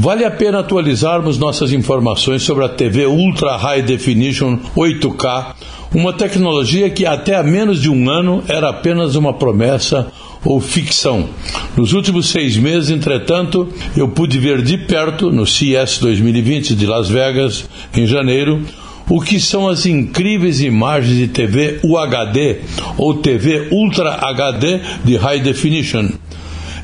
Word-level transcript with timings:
Vale 0.00 0.24
a 0.24 0.30
pena 0.30 0.60
atualizarmos 0.60 1.38
nossas 1.38 1.72
informações 1.72 2.44
sobre 2.44 2.64
a 2.64 2.68
TV 2.68 3.04
Ultra 3.04 3.56
High 3.56 3.82
Definition 3.82 4.56
8K, 4.76 5.56
uma 5.92 6.12
tecnologia 6.12 6.88
que 6.88 7.04
até 7.04 7.34
há 7.34 7.42
menos 7.42 7.82
de 7.82 7.90
um 7.90 8.08
ano 8.08 8.44
era 8.46 8.70
apenas 8.70 9.16
uma 9.16 9.32
promessa 9.32 10.06
ou 10.44 10.60
ficção. 10.60 11.28
Nos 11.76 11.94
últimos 11.94 12.28
seis 12.28 12.56
meses, 12.56 12.90
entretanto, 12.90 13.68
eu 13.96 14.06
pude 14.06 14.38
ver 14.38 14.62
de 14.62 14.78
perto, 14.78 15.32
no 15.32 15.44
CES 15.44 15.98
2020 15.98 16.76
de 16.76 16.86
Las 16.86 17.08
Vegas, 17.08 17.68
em 17.92 18.06
janeiro, 18.06 18.62
o 19.10 19.20
que 19.20 19.40
são 19.40 19.68
as 19.68 19.84
incríveis 19.84 20.60
imagens 20.60 21.16
de 21.16 21.26
TV 21.26 21.80
UHD 21.82 22.60
ou 22.96 23.16
TV 23.16 23.66
Ultra 23.72 24.12
HD 24.12 24.80
de 25.04 25.16
High 25.16 25.40
Definition. 25.40 26.10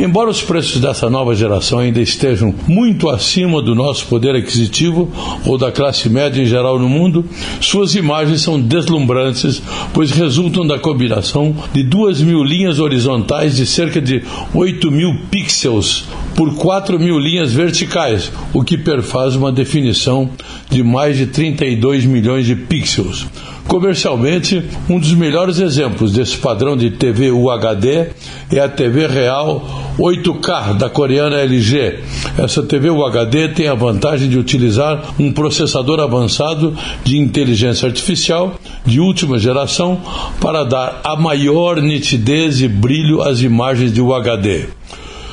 Embora 0.00 0.30
os 0.30 0.40
preços 0.40 0.80
dessa 0.80 1.10
nova 1.10 1.34
geração 1.34 1.78
ainda 1.78 2.00
estejam 2.00 2.54
muito 2.66 3.10
acima 3.10 3.60
do 3.60 3.74
nosso 3.74 4.06
poder 4.06 4.34
aquisitivo 4.34 5.12
ou 5.44 5.58
da 5.58 5.70
classe 5.70 6.08
média 6.08 6.40
em 6.40 6.46
geral 6.46 6.78
no 6.78 6.88
mundo, 6.88 7.22
suas 7.60 7.94
imagens 7.94 8.40
são 8.40 8.58
deslumbrantes, 8.58 9.60
pois 9.92 10.10
resultam 10.10 10.66
da 10.66 10.78
combinação 10.78 11.54
de 11.74 11.82
duas 11.82 12.22
mil 12.22 12.42
linhas 12.42 12.80
horizontais 12.80 13.56
de 13.56 13.66
cerca 13.66 14.00
de 14.00 14.22
8 14.54 14.90
mil 14.90 15.14
pixels 15.30 16.06
por 16.34 16.54
4 16.54 16.98
mil 16.98 17.18
linhas 17.18 17.52
verticais, 17.52 18.32
o 18.54 18.64
que 18.64 18.78
perfaz 18.78 19.36
uma 19.36 19.52
definição 19.52 20.30
de 20.70 20.82
mais 20.82 21.18
de 21.18 21.26
32 21.26 22.06
milhões 22.06 22.46
de 22.46 22.56
pixels. 22.56 23.26
Comercialmente, 23.68 24.64
um 24.88 24.98
dos 24.98 25.12
melhores 25.12 25.60
exemplos 25.60 26.12
desse 26.12 26.36
padrão 26.36 26.76
de 26.76 26.90
TV 26.90 27.30
UHD 27.30 28.08
é 28.50 28.58
a 28.58 28.68
TV 28.68 29.06
Real 29.06 29.89
8K 29.98 30.74
da 30.76 30.88
coreana 30.88 31.38
LG. 31.40 32.00
Essa 32.38 32.62
TV 32.62 32.90
UHD 32.90 33.48
tem 33.54 33.68
a 33.68 33.74
vantagem 33.74 34.28
de 34.28 34.38
utilizar 34.38 35.14
um 35.18 35.32
processador 35.32 36.00
avançado 36.00 36.76
de 37.04 37.18
inteligência 37.18 37.86
artificial 37.86 38.54
de 38.84 39.00
última 39.00 39.38
geração 39.38 40.00
para 40.40 40.64
dar 40.64 41.00
a 41.04 41.16
maior 41.16 41.80
nitidez 41.80 42.60
e 42.60 42.68
brilho 42.68 43.22
às 43.22 43.42
imagens 43.42 43.92
de 43.92 44.00
UHD. 44.00 44.68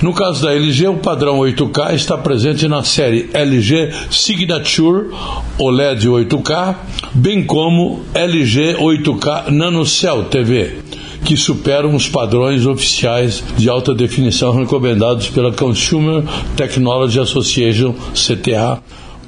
No 0.00 0.14
caso 0.14 0.44
da 0.44 0.54
LG, 0.54 0.86
o 0.86 0.98
padrão 0.98 1.40
8K 1.40 1.92
está 1.92 2.16
presente 2.16 2.68
na 2.68 2.84
série 2.84 3.28
LG 3.34 3.90
Signature 4.12 5.08
OLED 5.58 6.08
8K, 6.08 6.76
bem 7.14 7.44
como 7.44 8.04
LG 8.14 8.76
8K 8.76 9.50
NanoCell 9.50 10.26
TV, 10.26 10.76
que 11.24 11.36
superam 11.36 11.94
os 11.94 12.08
padrões 12.08 12.66
oficiais 12.66 13.42
de 13.56 13.68
alta 13.68 13.94
definição 13.94 14.54
recomendados 14.54 15.28
pela 15.28 15.52
Consumer 15.52 16.22
Technology 16.56 17.20
Association 17.20 17.94
CTA 18.12 18.82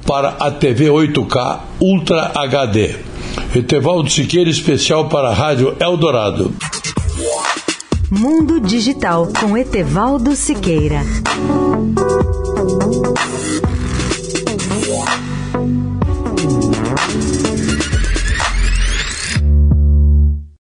para 0.05 0.29
a 0.29 0.51
TV 0.51 0.87
8K 0.87 1.59
Ultra 1.79 2.31
HD. 2.35 2.95
Etevaldo 3.55 4.09
Siqueira, 4.09 4.49
especial 4.49 5.07
para 5.09 5.29
a 5.29 5.33
Rádio 5.33 5.75
Eldorado. 5.79 6.53
Mundo 8.09 8.59
Digital 8.59 9.29
com 9.39 9.57
Etevaldo 9.57 10.35
Siqueira. 10.35 11.01